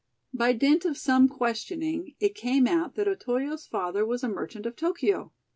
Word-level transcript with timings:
By 0.33 0.53
dint 0.53 0.83
of 0.83 0.97
some 0.97 1.29
questioning, 1.29 2.15
it 2.19 2.33
came 2.33 2.65
out 2.65 2.95
that 2.95 3.07
Otoyo's 3.07 3.67
father 3.67 4.03
was 4.03 4.23
a 4.23 4.27
merchant 4.29 4.65
of 4.65 4.75
Tokio. 4.75 5.31